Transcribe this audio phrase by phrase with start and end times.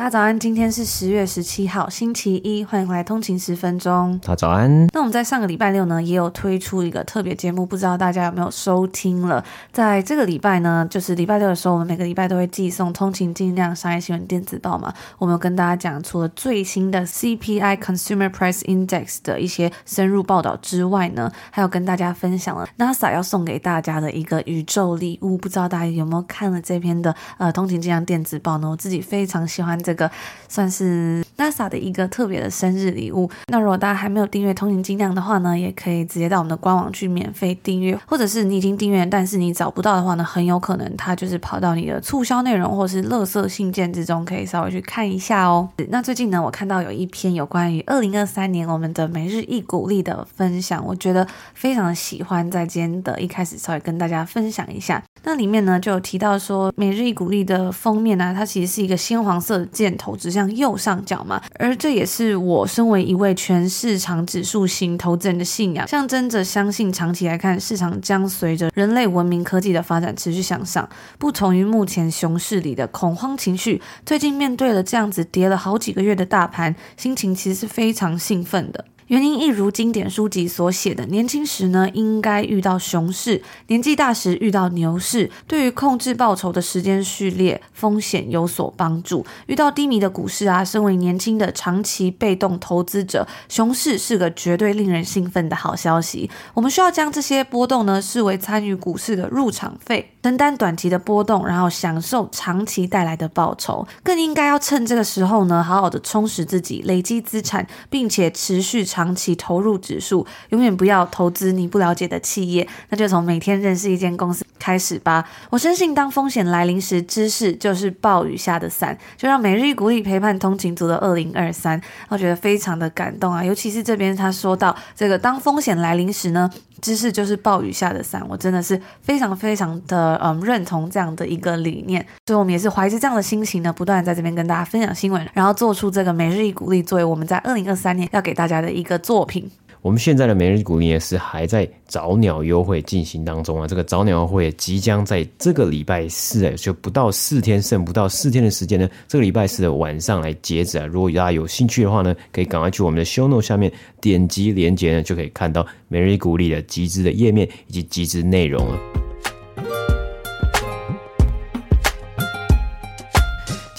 [0.00, 4.18] 大家早安，今天是十月十七号，星期一，欢迎回来通勤十分钟。
[4.22, 4.86] 大家早安。
[4.94, 9.44] 那我们在上个礼拜六呢，也有推出一个特别节目，不知道大家有没有收听了？
[9.70, 14.90] 在这个礼拜呢，就是礼拜六的时候，我们每个礼拜都会寄送通勤尽量商业新闻电子报嘛。
[15.18, 25.36] 我们有跟大家讲，除了最新的 CPI Consumer Price Index 的一些深入报道之外呢，还有跟大家分享了 NASA 要送给大家的一个宇宙礼物。
[25.36, 28.70] 不知道大家有没有看了这篇的呃通勤尽量电子报呢？
[28.70, 30.10] 我自己非常喜欢这这个。
[30.52, 33.30] 算是 NASA 的一个特别的生日礼物。
[33.46, 45.68] 那如果大家还没有订阅通勤精量的话呢，也可以直接到我们的官网去免费订阅，或者是你已经订阅，但是你找不到的话呢，很有可能它就是跑到你的促销内容或是垃圾信件之中，可以稍微去看一下哦。
[45.90, 55.00] 那最近呢，我看到有一篇有关于二零二三年我们的每日一鼓励的分享，我觉得非常喜欢，在今天的一开始稍微跟大家分享一下。
[55.22, 70.86] 那里面呢就有提到说，每日一鼓励的封面呢、啊，它其实是一个鲜黄色的箭头指向右上角嘛，而这也是我身为一位全市场指数型投资人的信仰，象征着相信长期来看，市场将随着人类文明科技的发展持续向上。
[71.18, 78.84] 不同于目前熊市里的恐慌情绪，最近面对了这样子跌了好几个月的大盘，心情其实是非常兴奋的。
[79.10, 85.28] 原因一如经典书籍所写的，年轻时呢，应该遇到熊市；年纪大时遇到牛市。
[85.48, 89.26] 对于控制报酬的时间序列，风险有所帮助。
[89.46, 96.30] 遇到低迷的股市啊，身为年轻的长期被动投资者，熊市是个绝对令人兴奋的好消息。
[96.54, 103.84] 我们需要将这些波动呢，视为参与股市的入场费，承担短期的波动，然后享受长期带来的报酬。
[104.04, 108.99] 更应该要趁这个时候呢，好好的充实自己，累积资产，并且持续长。
[109.00, 112.68] 长期投入指数，永远不要投资你不了解的企业。
[112.90, 115.26] 那就从每天认识一间公司开始吧。
[115.48, 118.96] 我深信，当风险来临时，知识就是暴雨下的伞。
[119.16, 123.42] 就让每日一鼓励陪伴通勤族的二零二三，我觉得非常的感动啊。
[123.42, 126.50] 尤其是这边他说到这个，当风险来临时呢，
[126.82, 128.22] 知识就是暴雨下的伞。
[128.28, 132.04] 我真的是非常非常的嗯认同这样的一个理念。
[132.26, 138.89] 所以我们也是怀着这样的心情呢，不断在这边跟大家分享新闻，然后做出这个每日一鼓励，作为我们在二零二三年要给大家的一个。
[138.90, 139.48] 的作品，
[139.82, 143.68] 我们现在的每日鼓励也是还在早鸟优惠进行当中啊！
[143.68, 150.86] 这个早鸟优惠即将在这个礼拜四，哎，就不到四天，剩不到四天的时间呢，这个礼拜四的晚上来截止啊！
[150.86, 159.09] 如果大家有兴趣的话呢，可以赶快去我们的 show note 下面点击链接呢，就可以看到每日鼓励的集资的页面以及集资内容了。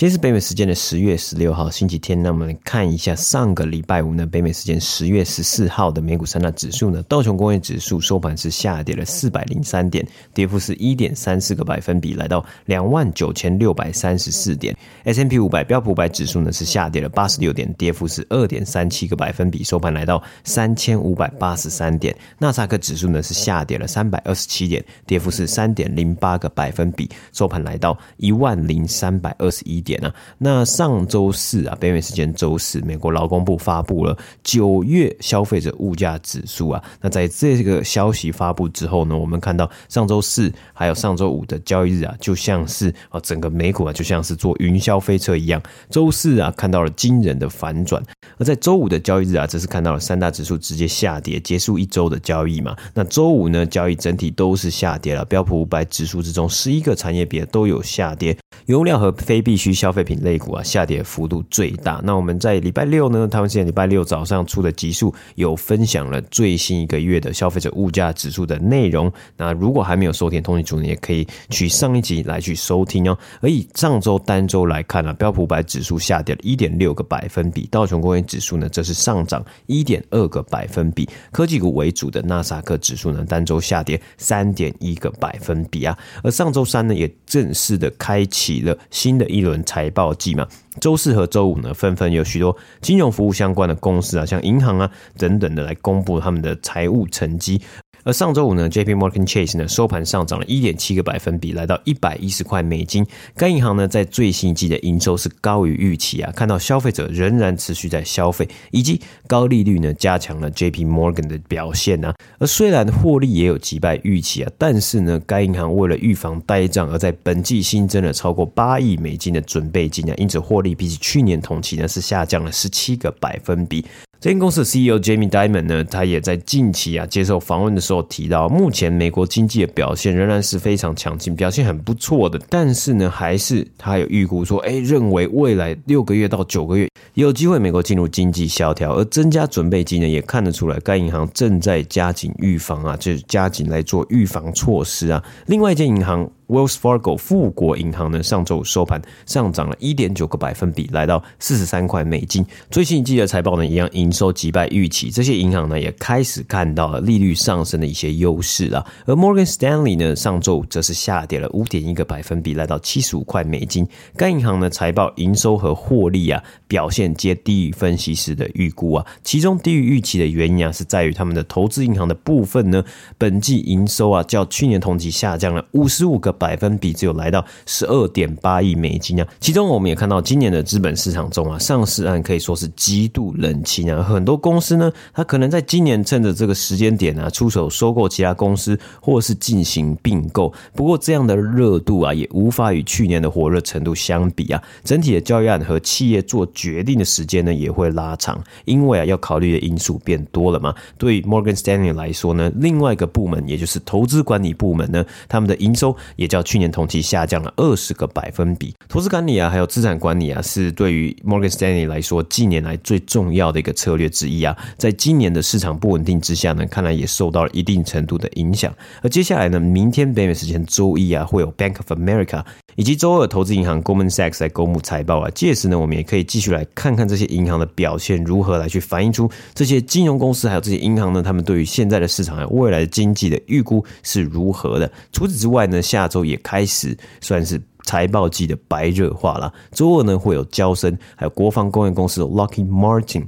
[0.01, 2.19] 今天是北美时间的十月十六号，星期天。
[2.23, 10.03] 那我们来看一下上个礼拜五呢，北美时间十月十四号的美股三大指数呢，道琼工业指数收盘是下跌了四百零三点，
[10.33, 14.75] 跌幅是一点三四个百分比，来到两万九千六百三十四点。
[15.03, 22.17] S&P 五百标普五百指数呢是下跌了八十六点，跌幅是二点三七个百分比，收盘来到三千五百八十三点。
[22.39, 29.90] 纳斯达克指数呢是下跌了三百二十七点，跌幅是三点零八个百分比，收盘来到一万零三百二十一点。
[30.37, 36.83] 那上周四啊，北美时间周四，美国劳工部发布了九月消费者物价指数啊。
[37.01, 45.61] 那在这个消息发布之后呢，我们看到上周四还有上周五的交易日啊，就像是啊整个美股啊，就像是坐云霄飞车一样。
[45.89, 48.01] 周四啊，看到了惊人的反转，
[48.37, 52.75] 而在周五的交易日啊，则是看到了三大指数直接下跌，结束一周的交易嘛。
[52.93, 58.37] 那周五呢，交易整体都是下跌了，标普五百指数之中，十一个产业别都有下跌。
[58.67, 61.99] 油料和非必需消费品类股啊，下跌幅度最大。
[62.03, 69.11] 那我们在礼拜六呢，台湾时间礼拜六早上出的集数有分享了最新一个月的消费者物价指数的内容。
[69.35, 73.17] 那如果还没有收听通勤族呢，也可以去上一集来去收听哦。
[73.41, 81.09] 而以上周单周来看呢，标普百指数下跌了一点六个百分比，道琼工业指数呢则是上涨一点二个百分比。
[81.31, 85.97] 科技股为主的纳斯克指数呢，单周下跌三点一个百分比啊。
[86.23, 88.40] 而上周三呢，也正式的开启。
[88.41, 90.47] 起了新的一轮财报季嘛，
[90.79, 97.61] 周四和周五呢，纷纷有许多金融服务相关的公司啊，像银行啊等等的来公布他们的财务成绩。
[98.03, 103.05] 而上周五呢，J P Morgan Chase 呢收盘上涨了一点七个百分比，来到一百一十块美金。
[103.35, 112.13] 该银行呢在最新一季的营收是高于预期啊，看到消费者仍然持续在消费，以及高利率呢加强了 J P Morgan 的表现啊。
[112.39, 123.85] 而虽然获利也有击败预期啊，但是呢，该银行为了预防呆账，而在本季新增了超过八亿美金的准备金啊，因此获利比起去年同期呢是下降了十七个百分比。
[124.21, 132.39] 这间公司的 CEO Jamie Dimon 呢，他也在近期啊接受访问的时候提到，目前美国经济的表现仍然是非常强劲，表现很不错的。
[132.47, 145.23] 但是呢，还是他有预估说，哎，认为未来六个月到九个月有机会美国进入经济萧条，而增加准备金呢，也看得出来该银行正在加紧预防啊，就是加紧来做预防措施啊。
[145.47, 146.29] 另外一间银行。
[146.51, 152.45] Wells Fargo 富国银行呢，上周五收盘上涨了一点九个百分比，来到四十三块美金。
[152.69, 155.09] 最新一季的财报呢，一样营收击败预期。
[155.09, 158.85] 这些银行呢，也开始看到了利率上升的一些优势了。
[159.05, 163.87] 而 Morgan Stanley 呢，上周则是下跌了五点一个百分比，来到七十五块美金。
[164.17, 169.05] 该银行呢，财报营收和获利啊表现皆低于分析师的预估啊。
[169.23, 172.83] 其中低于预期的原因啊，是在于他们的投资银行的部分呢，
[173.17, 176.35] 本季营收啊较去年同期下降了五十五个。
[176.41, 190.51] 百分比只有来到十二点八亿美金啊，其中我们也看到今年的资本市场中啊，上市案可以说是极度冷清啊，很多公司呢，它可能在今年趁着这个时间点啊，出手收购其他公司，或是进行并购。
[190.73, 200.73] 不过这样的热度啊，也无法与去年的火热程度相比啊，整体的交易案和企业做决定的时间呢，也会拉长，因为啊，要考虑的因素变多了嘛。
[200.97, 206.30] 对 Morgan Stanley 来说呢，另外一个部门，也就是投资管理部门呢，他们的营收也。
[206.31, 208.73] 较去年同期下降了二十个百分比。
[208.87, 214.55] 投资管理啊，还有资产管理啊，是对于 Morgan Stanley 来说近年来最重要的一个策略之一啊。
[214.77, 218.73] 在今年的市场不稳定之下呢，看来也受到了一定程度的影响。
[219.01, 222.43] 而接下来呢，明天北美时间周一啊，会有 Bank of America
[222.75, 225.29] 以及周二投资银行 Goldman Sachs 来公布财报啊。
[225.33, 234.91] 届时呢，我们也可以继续来看看这些银行的表现如何来去反映出这些金融公司还有这些银行呢，他们对于现在的市场还有未来的经济的预估是如何的。
[235.11, 236.21] 除此之外呢，下周。
[236.23, 239.51] 也开始算是财报季的白热化了。
[239.71, 243.25] 周二呢，会有交生，还有国防工业公司 Lucky Martin。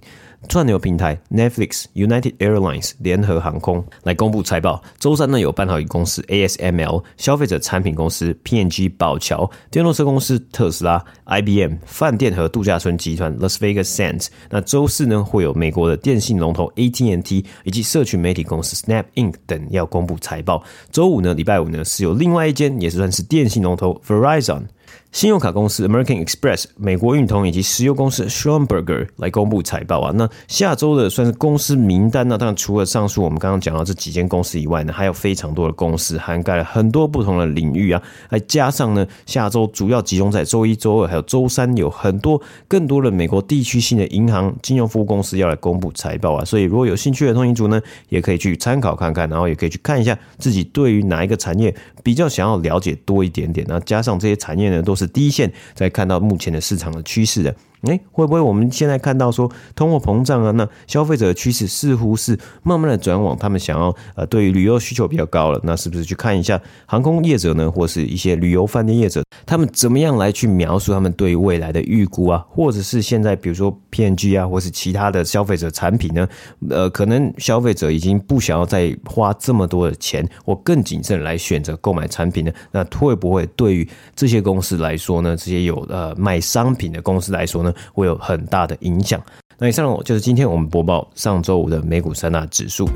[0.49, 4.83] 串流平台 Netflix、United Airlines 联合航空来公布财报。
[4.99, 14.27] 周三呢，有半导体公司 ASML、消费者产品公司 PNG 宝桥、电动车公司特斯拉、IBM、饭店和度假村集团 Las Vegas Sands。
[14.49, 20.63] 那周四呢，会有美国的电信龙头 AT&T 以及社群媒体公司 Snap Inc 等要公布财报。
[20.91, 24.63] 周五呢，礼拜五呢，是有另外一间也是算是电信龙头 Verizon。
[25.13, 30.12] 信用卡公司 American Express、美国运通以及石油公司 Schlumberger 来公布财报啊。
[30.15, 38.01] 那下周的算是公司名单呢，当然除了上述我们刚刚讲到这几间公司以外呢，还有非常多的公司，涵盖了很多不同的领域啊。
[38.27, 46.44] 再加上呢，下周主要集中在周一周二还有周三，有很多更多的美国地区性的银行、金融服务公司要来公布财报啊。
[46.44, 47.80] 所以如果有兴趣的通勤族呢，
[48.10, 53.63] 也可以去参考看看，然后也可以去看一下自己对于哪一个产业比较想要了解多一点点。
[53.69, 55.02] 那加上这些产业呢，都是。
[55.07, 57.55] 第一线在看到目前的市场的趋势的。
[57.83, 60.51] 哎，会不会我们现在看到说通货膨胀啊？
[60.51, 65.59] 那消费者的趋势似乎是慢慢的转往他们想要呃，对于旅游需求比较高了。
[65.63, 72.46] 那是不是去看一下航空业者呢，或是一些旅游饭店业者，他们怎么样来去描述他们对未来的预估啊？
[72.50, 76.27] 或者是现在比如说 P&G 啊，或是其他的消费者产品呢？
[76.69, 82.51] 呃，可能消费者已经不想要再花这么多的钱，或更谨慎来选择购买产品呢？
[82.72, 85.36] 那会不会对于这些公司来说呢？
[85.36, 87.73] 这些有呃卖商品的公司来说呢？
[87.94, 89.22] 会有很大的影响。
[89.58, 92.89] 那以上就是今天我们播报上周五的美股三大指数。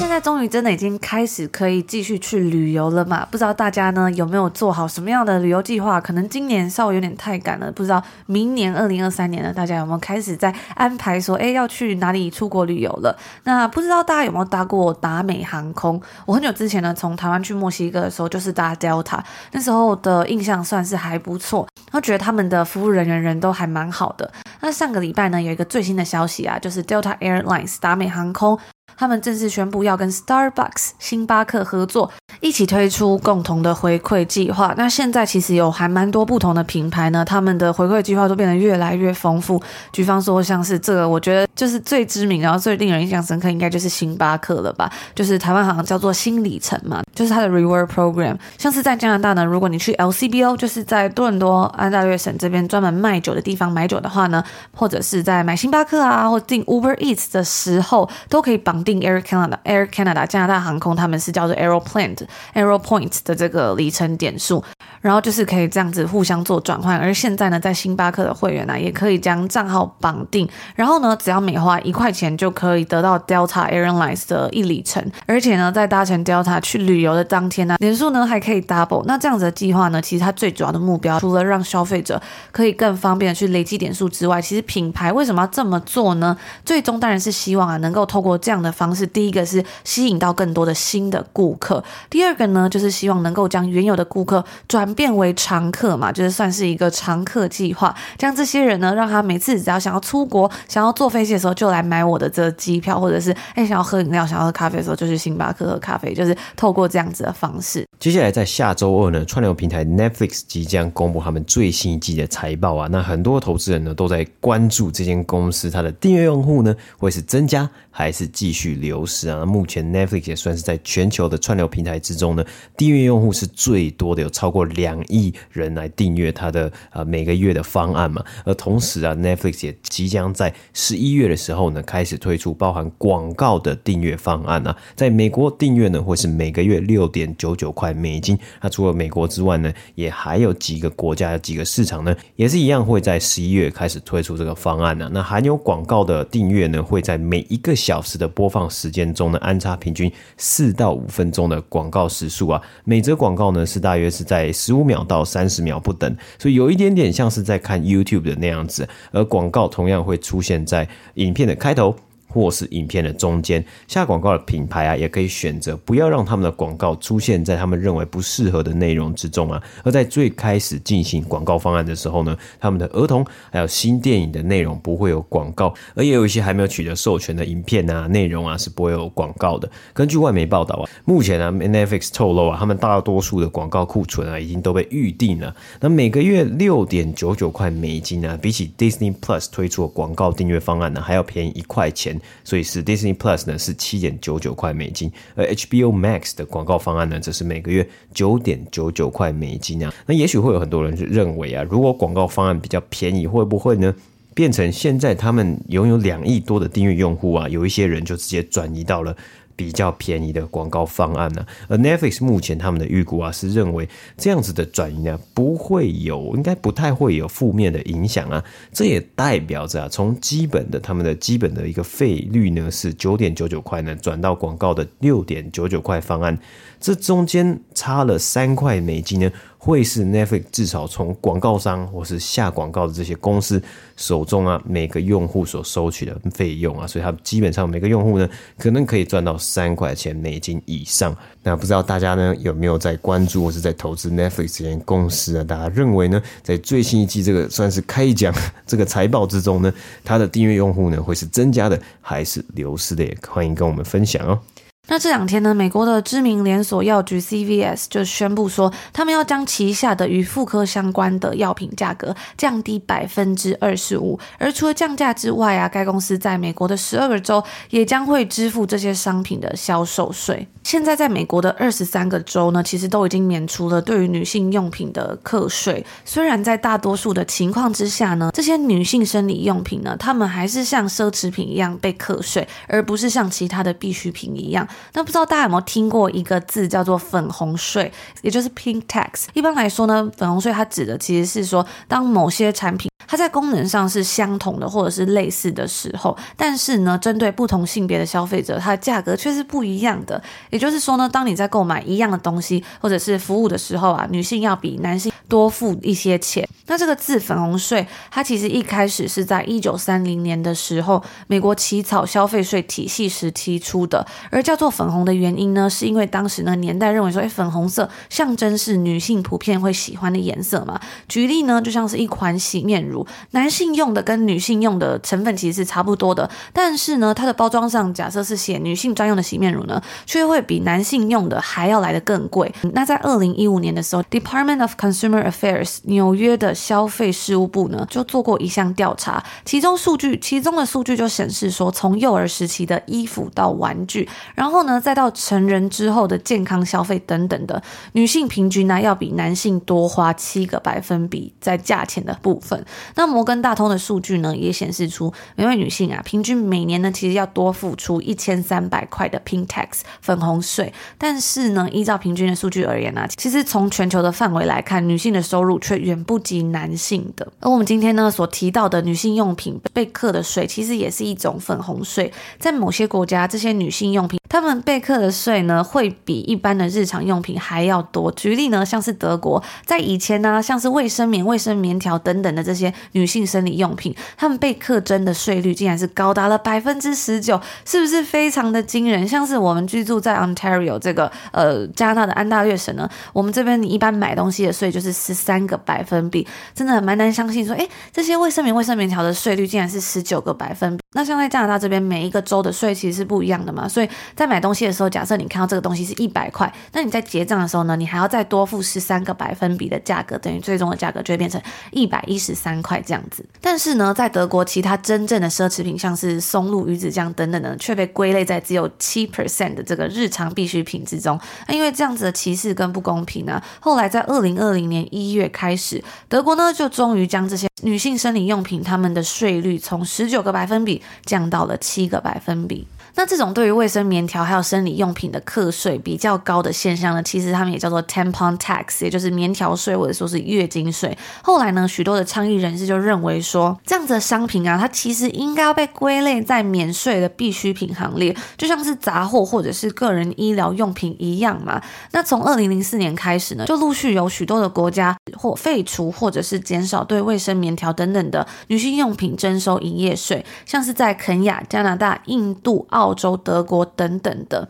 [0.00, 3.28] 现在终于真的已经开始可以继续去旅游了嘛？
[3.30, 6.00] 不知道大家呢有没有做好什么样的旅游计划？
[6.00, 13.14] 可能今年稍微有点太赶了，不知道明年二零二三年呢，大家有没有开始在安排说，哎，要去哪里出国旅游了？
[13.44, 16.00] 那不知道大家有没有搭过达美航空？
[16.24, 19.20] 我很久之前呢，从台湾去墨西哥的时候，就是搭 Delta，
[19.52, 24.32] 那时候的印象算是还不错，然后觉得他们的服务人员人都还蛮好的。
[24.62, 28.58] 那上个礼拜呢，有一个最新的消息啊，就是 Delta Airlines 达美航空。
[28.96, 34.74] 他们正式宣布要跟 Starbucks 星巴克合作，一起推出共同的回馈计划。
[34.76, 39.60] 那现在其实有还蛮多不同的品牌呢，他们的回馈计划都变得越来越丰富。
[39.92, 44.90] 举方说，像是这个，我觉得就是最知名，然后最令人印象深刻，应该就是星巴克了吧？
[45.14, 48.36] 就是台湾好像叫做新里程嘛，就是它的 Reward Program。
[48.58, 54.42] 像是在加拿大呢，如果你去 LCBO，就是在多伦多安大略省这边专门卖酒的地方买酒的话呢，
[54.74, 62.16] 或者是在买星巴克啊，或订 Uber Eats 的时候，都可以绑定 Air Canada、Air Canada 加拿大航空，他们是叫做 Aeroplan、
[62.54, 64.64] Aeropoint 的这个里程点数。
[65.00, 79.02] 然后就是可以这样子互相做转换，而现在呢，在星巴克的会员呢、也可以将账号绑定，然后呢，只要每花一块钱就可以得到 Delta Airlines 的一里程，而且呢，在搭乘 Delta 去旅游的当天呢，点数呢还可以 double。
[79.06, 82.20] 那这样子的计划呢，其实它最主要的目标，除了让消费者
[82.52, 86.36] 可以更方便的去累积点数之外，其实品牌为什么要这么做呢？
[86.64, 94.89] 最终当然是希望啊，能够透过这样的方式，第一个是吸引到更多的新的顾客，第二个呢，就是希望能够将原有的顾客转。
[94.94, 107.89] 变为常客嘛，就是算是一个常客计划，将这些人呢，让他每次只要想要出国、想要坐飞机的时候，就来买我的这机票，或者是哎想要喝饮料、想要喝咖啡的时候，就去星巴克喝咖啡，就是透过这样子的方式。
[108.00, 119.44] 接下来在下周二呢，串流平台 Netflix 即将公布他们最新一季的财报啊，那很多投资人呢都在关注这间公司它的订阅用户呢会是增加还是继续流失啊？
[119.44, 122.42] 目前 Netflix 也算是在全球的串流平台之中呢，
[122.74, 128.24] 订阅用户是最多的，有超过两亿人来订阅它的呃每个月的方案嘛。
[128.46, 134.74] 而同时啊，Netflix 也即将在十一月的时候呢，开始推出包含广告的订阅方案啊。
[134.96, 138.38] 在美国订阅呢，会是每个月六点九九块美金。
[138.60, 145.10] 那除了美国之外呢，也还有几个国家、几个市场呢，也是一样会在十一月开始推出这个方案呢。
[145.12, 161.94] 那含有广告的订阅呢，会在每一个小时的播放时间中呢，安插平均四到五分钟的广告时数啊，每则广告呢是大约是在十五秒到三十秒不等，所以有一点点像是在看 YouTube 的那样子，而广告同样会出现在影片的开头。
[162.30, 169.60] 或是影片的中间下广告的品牌啊，也可以选择不要让他们的广告出现在他们认为不适合的内容之中啊。
[169.82, 179.68] 而在最开始进行广告方案的时候呢，他们的儿童还有新电影的内容不会有广告，而也有一些还没有取得授权的影片啊内容啊是不会有广告的。
[179.92, 185.54] 根据外媒报道啊，目前啊 Netflix 透露啊，他们大多数的广告库存啊已经都被预定了。
[185.80, 192.19] 那每个月六点九九块美金啊，比起 Disney Plus 推出的广告订阅方案呢还要便宜一块钱。
[192.44, 199.92] 所以是 Disney Plus 呢是七点九九块美金，而 HBO Max 的广告方案呢则是每个月九点九九块美金啊。
[200.06, 203.94] 那也许会有很多人认为啊，如果广告方案比较便宜，会不会呢
[204.34, 209.16] 变成现在他们拥有两亿多的订阅用户啊，有一些人就直接转移到了。
[209.60, 213.86] 比较便宜的广告方案呢、啊，而 Netflix 目前他们的预估啊是认为
[214.16, 218.42] 这样子的转移呢不会有，应该不太会有负面的影响啊。
[218.72, 226.38] 这也代表着啊，从基本的他们的基本的一个费率呢是九点九九块呢，转到广告的六点九九块方案，
[226.80, 229.30] 这中间差了三块美金呢。
[229.62, 233.62] 会是 Netflix 至少从广告商或是下广告的这些公司
[233.94, 238.26] 手中啊，每个用户所收取的费用啊，所以它基本上每个用户呢，
[238.58, 241.14] 可能可以赚到三块钱美金以上。
[241.42, 245.44] 那不知道大家呢有没有在关注或是在投资 Netflix 这间公司啊？
[245.44, 248.34] 大家认为呢，在最新一季这个算是开奖
[248.66, 249.70] 这个财报之中呢，
[250.02, 253.04] 它的订阅用户呢会是增加的还是流失的？
[253.04, 254.40] 也欢迎跟我们分享哦。
[254.88, 264.18] 那这两天呢，美国的知名连锁药局 CVS 就宣布说，他们要将旗下的与妇科相关的药品价格降低百分之二十五。
[264.36, 270.48] 而除了降价之外啊，该公司在美国的十二个州也将会支付这些商品的销售税。
[270.64, 275.86] 现在在美国的二十三个州呢，其实都已经免除了对于女性用品的课税。
[276.04, 284.66] 虽然在大多数的情况之下呢，这些女性生理用品呢，它们还是像奢侈品一样被课税，而不是像其他的必需品一样。
[284.92, 289.26] 那不知道大家有没有听过一个字叫做“粉红税”，也就是 “pink tax”。
[289.32, 300.22] 一般来说呢，粉红税它指的其实是说，当某些产品它在功能上是相同的或者是类似的时候，但是呢，针对不同性别的消费者，它的价格却是不一样的。
[300.50, 306.46] 也就是说呢，当你在购买一样的东西或者是服务的时候啊，女性要比男性多付一些钱。
[306.66, 314.06] 那这个字“粉红税”，它其实一开始是在一九三零年的时候，美国起草消费税体系时提出的。
[314.30, 320.80] 而叫做“粉红”的原因呢，是因为当时呢年代认为说，哎，粉红色象征是女性普遍会喜欢的颜色嘛。
[321.08, 332.52] 举例呢，就像是一款洗面乳，男性用的跟女性用的成分其实是差不多的，但是呢，它的包装上假设是写女性专用的洗面乳呢，却会比男性用的还要来得更贵。
[332.74, 347.62] 那在二零一五年的时候，Department of Consumer Affairs 纽约的消费事务部呢就做过一项调查，其中数据其中的数据就显示说，从幼儿时期的衣服到玩具，然后呢再到成人之后的健康消费等等的，
[347.92, 352.64] 女性平均呢要比男性多花七个百分比在价钱的部分。
[352.94, 367.26] 那摩根大通的数据呢也显示出，每位女性啊平均每年呢其实要多付出一千三百块的 Pink Tax 粉红税，但是呢依照平均的数据而言呢、其实从全球的范围来看，女性的收入却远不及男性的。
[367.40, 372.12] 而我们今天呢所提到的女性用品被课的税，其实也是一种粉红税。
[372.38, 378.10] 在某些国家，这些女性用品，他们被课的税呢，会比一般的日常用品还要多。
[378.12, 389.06] 举例呢，像是德国，在以前呢、像是卫生棉、卫生棉条等等的这些女性生理用品，他们被课征的税率竟然是高达了百分之十九，是不是非常的惊人？
[389.06, 400.82] 像是我们居住在 Ontario 这个呃加拿大的安大略省呢，我们这边你一般买东西的税就是十三个百分比，真的蛮难相信说，哎，这些卫生棉、卫生棉条的税率竟然是十九个百分比。
[400.92, 411.40] 那像在加拿大这边，每一个州的税其实是不一样的嘛，所以在买东西的时候，假设你看到这个东西是一百块，那你在结账的时候呢，你还要再多付十三个百分比的价格，等于最终的价格就会变成
[411.70, 413.24] 一百一十三块这样子。
[413.40, 421.18] 但是呢，在德国，其他真正的奢侈品，像是松露、鱼子酱等等的，却被归类在只有七 percent 的这个日常必需品之中。
[421.46, 430.82] 那因为这样子的歧视跟不公平呢，后来在二零二零年一月开始，德国呢就终于将这些女性生理用品它们的税率从十九个百分比。
[431.04, 432.66] 降到了七个百分比。
[433.00, 440.94] 那这种对于卫生棉条还有生理用品的课税比较高的现象呢，其实他们也叫做 tampon tax，也就是棉条税或者说是月经税。
[441.22, 451.58] 后来呢，许多的倡议人士就认为说，这样子的商品啊，它其实应该要被归类在免税的必需品行列，就像是杂货或者是个人医疗用品一样嘛。
[451.92, 462.89] 那从二零零四年开始呢，就陆续有许多的国家或废除或者是减少对卫生棉条等等的女性用品征收营业税，像是在肯亚、加拿大、印度、澳。
[462.90, 464.48] 澳洲、德国等等的，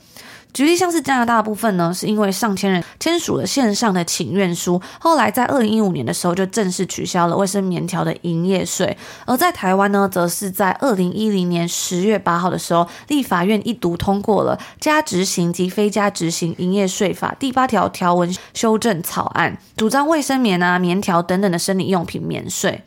[0.54, 8.96] 举例像是加拿大部分呢，是因为上千人签署了线上的请愿书，后来在二零一五年的时候就正式取消了卫生棉条的营业税。
[9.26, 22.82] 而在台湾呢，则是在二零一零年十月八号的时候，立法院一读通过了《加执行及非加执行营业税法》第八条条文修正草案，主张卫生棉啊、棉条等等的生理用品免税。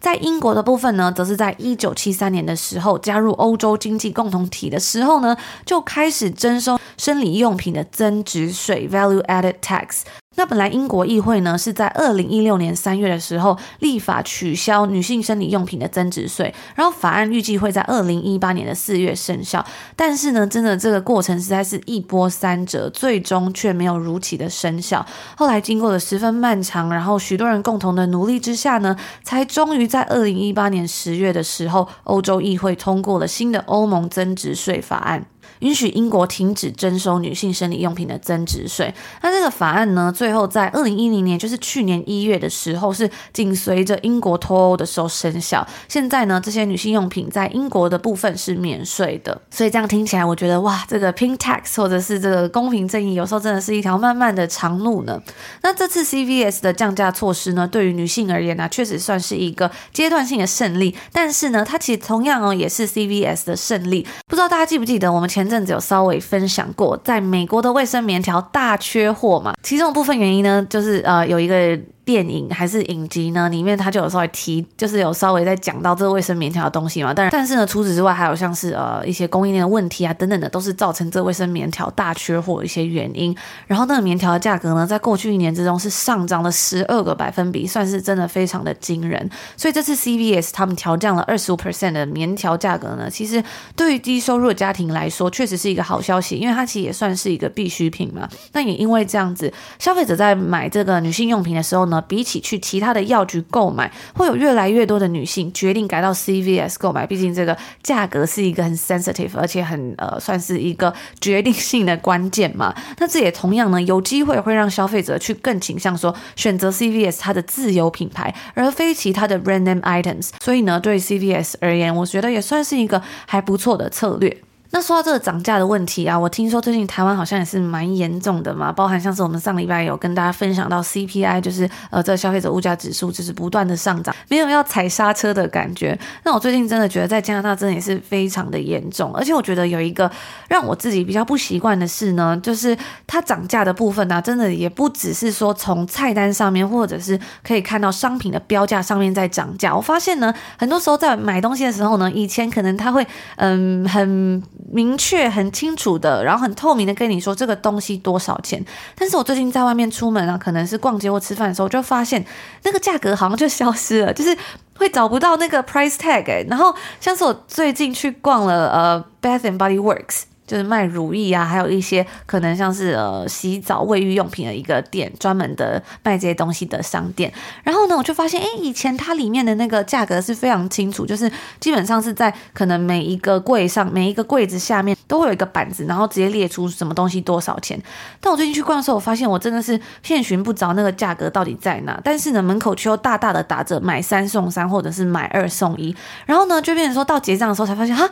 [0.00, 10.02] 在英国的部分呢，则是在一九七三年的时候加入欧洲经济共同体的时候呢，就开始征收生理用品的增值税 （Value Added Tax）。
[10.36, 19.64] 那本来英国议会呢是在二零一六年三月的时候立法取消女性生理用品的增值税，然后法案预计会在二零一八年的四月生效。
[19.96, 25.04] 但是呢，真的这个过程实在是一波三折，最终却没有如期的生效。
[25.36, 35.24] 后来经过了十分漫长，然后许多人共同的努力之下呢，才终于在二零一八年十月的时候，欧洲议会通过了新的欧盟增值税法案。
[35.60, 38.92] 允许英国停止征收女性生理用品的增值税。
[39.22, 45.66] 那这个法案呢，最后在二零一零年，就是去年一月的时候，是紧随着英国脱欧的时候生效。
[45.88, 49.40] 现在呢，这些女性用品在英国的部分是免税的。
[49.50, 55.22] 所以这样听起来，我觉得哇，这个 Pink Tax 或者是这个公平正义，有时候真的是一条漫漫的长路呢。
[55.62, 60.94] 那这次 CVS 的降价措施呢，对于女性而言呢、确实算是一个阶段性的胜利。
[61.12, 64.06] 但是呢，它其实同样哦，也是 CVS 的胜利。
[64.28, 65.45] 不知道大家记不记得我们前。
[65.46, 71.78] 前阵子有稍微分享过，在美国的卫生棉条大缺货嘛，其中部分原因呢，就是呃有一个。
[72.06, 73.48] 电影还是影集呢？
[73.48, 77.12] 里面他就有稍微提，就是有稍微在讲到这个卫生棉条的东西嘛。
[77.12, 83.36] 但，但是呢，除此之外，还有像是呃一些供应链的问题啊等等的，都是造成这卫生棉条大缺货的一些原因。
[83.66, 89.28] 然后，那个棉条的价格呢，在过去一年之中是上涨了十二个百分比，算是真的非常的惊人。
[89.56, 93.42] 所以这次 CVS 他们调降了二十五 percent 的棉条价格呢，其实
[93.74, 98.28] 对于低收入的家庭来说，确实是一个好消息，因为它其实也算是一个必需品嘛。
[98.52, 107.06] 那也因为这样子，消费者在买这个女性用品的时候呢，比起去其他的药局购买，会有越来越多的女性决定改到 CVS 购买。
[107.06, 112.74] 毕竟这个价格是一个很 sensitive，而且很呃，算是一个决定性的关键嘛。
[112.98, 120.30] 那这也同样呢，有机会会让消费者去更倾向说选择 CVS 它的自有品牌，而非其他的 random items。
[120.42, 124.36] 所以呢，对 CVS 而言，我觉得也算是一个还不错的策略。
[124.70, 135.98] 那说到这个涨价的问题啊，我听说最近台湾好像也是蛮严重的嘛，包含像是我们上礼拜有跟大家分享到 CPI，就是呃这个消费者物价指数就是不断的上涨，没有要踩刹车的感觉。
[136.24, 140.10] 那我最近真的觉得在加拿大真的也是非常的严重，而且我觉得有一个
[140.48, 142.76] 让我自己比较不习惯的事呢，就是
[143.06, 149.74] 它涨价的部分呢、啊，真的也不只是说从菜单上面，或者是可以看到商品的标价上面在涨价。
[149.74, 154.42] 我发现呢，很多时候在买东西的时候呢，以前可能它会嗯很。
[154.72, 158.64] 明确很清楚的，然后很透明的跟你说这个东西多少钱。
[158.94, 162.24] 但是我最近在外面出门啊，可能是逛街或吃饭的时候，就发现
[162.62, 164.36] 那个价格好像就消失了，就是
[164.76, 166.48] 会找不到那个 price tag。
[166.48, 170.22] 然后像是我最近去逛了呃 Bath and Body Works。
[170.46, 177.32] 就是卖乳液啊，还有一些可能像是呃洗澡卫浴用品的一个店，专门的卖这些东西的商店。
[177.64, 187.80] 然后呢，我就发现，哎，以前它里面的那个价格是非常清楚，就是基本上是在可能每一个柜上、每一个柜子下面都会有一个板子，然后直接列出什么东西多少钱。
[188.20, 192.00] 但我最近去逛的时候，我发现我真的是遍寻不着那个价格到底在哪。
[192.04, 195.94] 但是呢，门口却又大大的打着买三送三，或者是买二送一。
[196.24, 198.08] 然后呢，就变成说到结账的时候才发现，哈。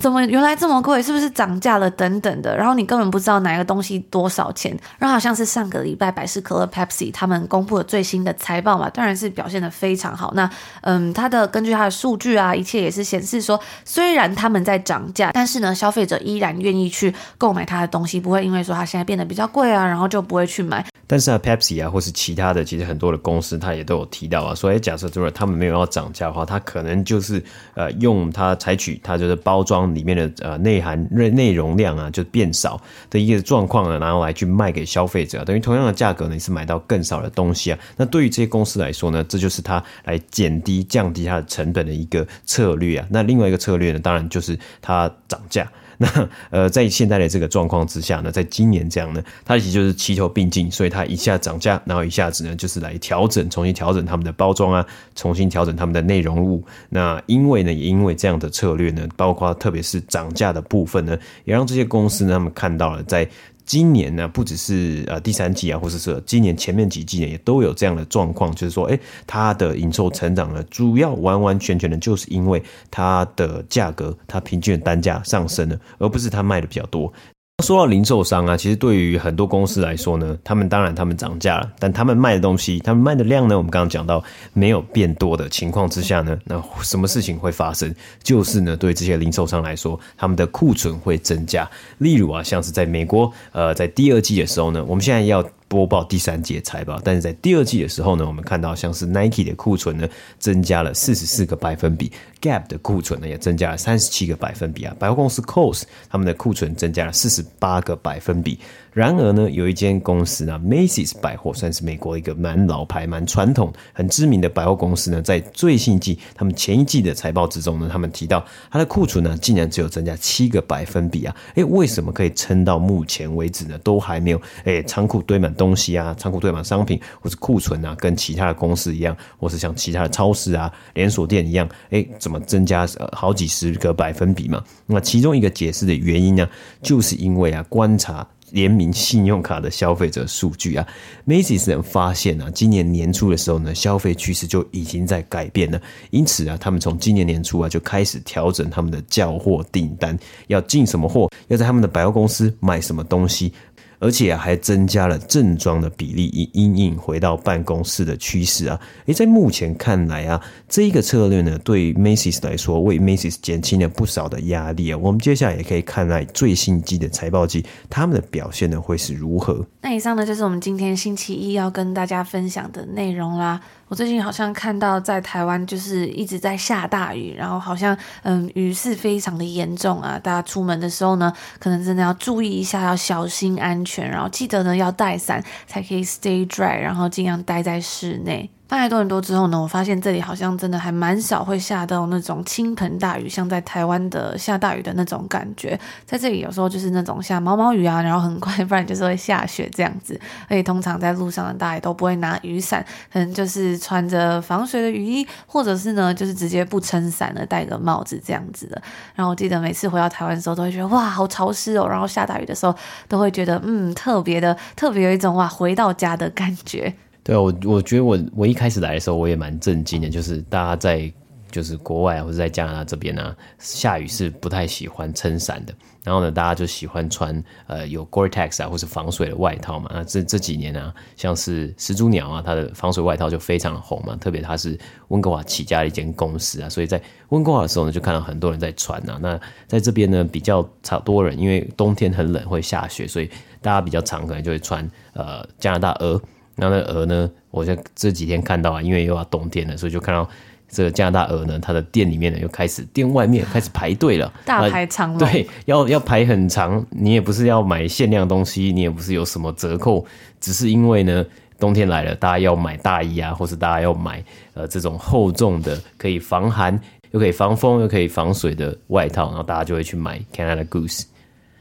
[0.00, 1.02] 怎么原来这么贵？
[1.02, 1.88] 是不是涨价了？
[1.90, 4.76] 等等的，然后你根本不知道哪个东西多少钱。
[4.98, 10.32] 然后好像是上个礼拜百事可乐 Pepsi 他们公布了最新的财报嘛，当然是表现的非常好。
[10.34, 10.50] 那
[10.82, 20.84] 嗯，它的根据它的数据啊，一切也是显示说，虽然他们在涨价，但是呢，消费者依然愿意去购买它的东西，不会因为说它现在变得比较贵啊，然后就不会去买。
[21.06, 27.42] 但是啊，Pepsi 啊，或是其他的，其实很多的公司，它也都有提到啊，说，哎，假设如果他们没有要涨价的话，它可能就是
[27.74, 37.78] 呃，用它采取它就是包装里面的呃内涵内内容量啊，就变少的一个状况呢，然后来去卖给消费者，等于同样的价格呢，你是买到更少的东西啊。
[37.96, 43.06] 那对于这些公司来说呢，这就是它来减低降低它的成本的一个策略啊。
[43.10, 45.70] 那另外一个策略呢，当然就是它涨价。
[45.98, 56.64] 那呃，在现在的这个状况之下呢，在今年这样呢，它其实就是齐头并进，所以它一下涨价，然后一下子呢就是来调整，重新调整他们的包装啊，重新调整他们的内容物。
[56.88, 63.28] 那因为呢，也因为这样的策略呢，包括特别是涨价的部分呢，也让这些公司呢，他们看到了在。
[63.64, 77.12] 今年呢，不只是呃第三季啊，或者是今年前面几季呢，也都有这样的状况，就是说，哎，它的营收成长呢，主要完完全全的就是因为它的价格，它平均的单价上升了，而不是它卖的比较多。
[77.62, 87.94] 说到零售商啊，其实对于很多公司来说呢，他们当然他们涨价了，但他们卖的东西，他们卖的量呢，我们刚刚讲到没有变多的情况之下呢，那什么事情会发生？
[88.24, 91.70] 就是呢，对这些零售商来说，他们的库存会增加。
[91.98, 95.42] 例如啊，像是在美国，呃，在第二季的时候呢，我们现在要。
[95.74, 100.08] 播报第三季财报，但是在第二季的时候呢，我们看到像是 Nike 的库存呢
[100.38, 108.60] 增加了四十四个百分比，Gap 的库存呢也增加了三十七个百分比啊，百货公司 c o s 他们的库存增加了四十八个百分比。
[108.94, 121.34] 然而呢，有一间公司呢，Macy's 百货算是美国一个蛮老牌、蛮传统、很知名的百货公司呢，在最新季他们前一季的财报之中呢，他们提到它的库存呢竟然只有增加七个百分比啊！
[121.56, 123.76] 诶，为什么可以撑到目前为止呢？
[123.78, 134.62] 都还没有诶，仓库堆满东西啊，仓库堆满商品，或是库存啊，跟其他的公司一样，或是像其他的超市啊、连锁店一样，诶，怎么增加好几十个百分比嘛？
[134.86, 136.48] 那其中一个解释的原因呢，
[136.80, 138.24] 就是因为啊，观察。
[138.54, 140.86] 联名信用卡的消费者数据啊
[141.26, 145.82] ，Macy's 发现啊，今年年初的时候呢，消费趋势就已经在改变了。
[146.10, 153.52] 因此啊，他们从今年年初啊就开始调整他们的叫货订单，要进什么货，要在他们的百货公司买什么东西。
[153.98, 158.80] 而且还增加了正装的比例，以阴影回到办公室的趋势啊！
[159.06, 164.98] 诶，在目前看来啊，这一个策略呢，对 Macy's 来说，为 Macy's 减轻了不少的压力啊。
[164.98, 169.64] 我们接下来也可以看来最新季的财报季，他们的表现呢会是如何？
[169.80, 173.60] 那以上呢就是我们今天星期一要跟大家分享的内容啦。
[173.88, 188.50] 我最近好像看到在台湾就是一直在下大雨，然后好像嗯雨势非常的严重啊，大家出门的时候呢，可能真的要注意一下，要小心安全，然后记得呢要带伞才可以 stay dry，然后尽量待在室内。
[188.74, 195.78] 搬来多伦多之后呢，我发现这里好像真的还蛮少会下到那种倾盆大雨，像在台湾的下大雨的那种感觉。
[196.04, 200.20] 在这里有时候就是那种下毛毛雨啊，然后很快， 不然就是会下雪这样子。
[200.48, 208.82] 而且通常在路上的大爷都不会拿雨伞，可能就是穿着防水的雨衣，或者是呢就是直接不撑伞的戴个帽子这样子的。
[209.14, 212.74] 然后我记得每次回到台湾的时候，都会觉得哇好潮湿哦，然后下大雨的时候
[213.06, 216.92] 都会觉得嗯特别的特别有一种哇回到家的感觉。
[217.24, 221.10] 对啊，我我觉得我我一开始来的时候我也蛮震惊的，就是大家在
[221.50, 229.90] 就是国外或者在加拿大这边啊，下雨是不太喜欢撑伞的，然后呢，大家就喜欢穿呃有 Gore-Tex 啊或是防水的外套嘛。
[229.94, 239.18] 那这这几年啊，像是始祖鸟啊，它的防水外套就非常的红嘛，特别它是温哥华起家的一间公司啊，所以在温哥华的时候呢，就看到很多人在穿啊。
[239.22, 243.30] 那在这边呢，比较差多人，因为冬天很冷会下雪，所以
[243.62, 246.20] 大家比较常可能就会穿呃加拿大鹅。
[246.56, 250.28] 然后那鹅呢，我在这几天看到啊，因为又要冬天了，所以就看到
[250.68, 255.18] 这个加拿大鹅呢，它的店里面呢又开始店外面开始排队了，大排长龙。
[255.28, 256.84] 对，要要排很长。
[256.90, 260.04] 你也不是要买限量东西，你也不是有什么折扣，
[260.40, 261.24] 只是因为呢，
[261.58, 271.04] 冬天来了，大家要买大衣啊，或是大家要买呃这种厚重的，可以防寒又可以防风又可以防水的外套，然后大家就会去买 Canada Goose。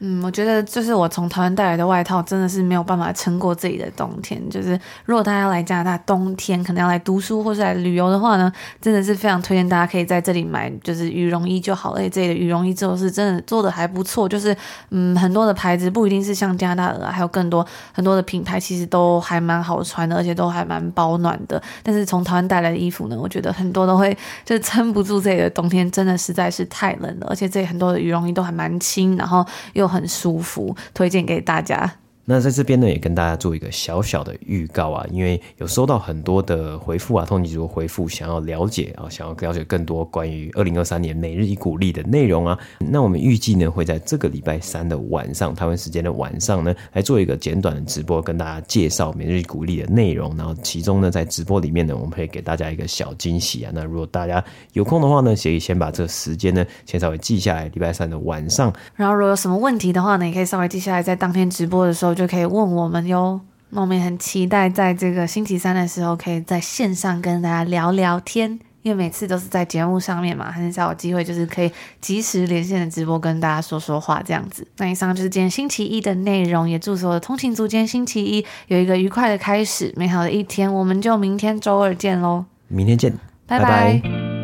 [0.05, 4.37] 嗯，我觉得就是我从台湾带来的外套真的是没有办法撑过这里的冬天。
[4.49, 11.99] 就是如果大家来加拿大冬天，可能要来读书或是来旅游的话呢，真的是非常推荐大家可以在这里买，就是羽绒衣就好了。
[11.99, 14.53] 而且这里的羽绒衣做是真的做的还不错，就是
[14.89, 21.63] 嗯很多的牌子不一定是像加拿大的，还有更多很多的品牌其实都还蛮好穿的，而且都还蛮保暖的。
[21.81, 24.13] 但是从台湾带来的衣服呢，我觉得很多都会
[24.43, 27.27] 就是撑不住这里的冬天，真的实在是太冷了。
[27.29, 31.99] 而且这里很多的羽绒衣都还蛮轻，然后又很舒服，推荐给大家。
[32.25, 42.57] 那在这边呢，也跟大家做一个小小的预告啊，因为有收到很多的回复啊，通缉族回复，想要了解啊，想要了解更多关于二零二三年每日一鼓励的内容啊。
[42.79, 50.33] 那我们预计呢，会在这个礼拜三的晚上，台湾时间的晚上呢，来做一个简短的直播，跟大家介绍每日一鼓励的内容。
[50.37, 53.71] 然后其中呢，在直播里面呢，我们会给大家一个小惊喜啊。
[53.75, 58.73] 那如果大家有空的话呢，可以先把这个时间呢，先稍微记下来，礼拜三的晚上。
[58.95, 62.12] 然后如果有什么问题的话呢，也可以稍微记下来，在当天直播的时候。
[62.13, 74.67] 就可以问我们哟，那我们也很期待在这个星期三的时候，可以在线上跟大家聊聊天，因为每次都是在节目上面嘛，很少有机会就是可以及时连线的直播跟大家说说话这样子。
[74.77, 83.11] 那以上就是今天星期一的内容，也祝所有的通勤族今天星期一有一个愉快的开始，美好的一天，我们就明天周二见喽，明天见，
[83.47, 83.65] 拜拜。
[83.65, 84.42] 拜拜。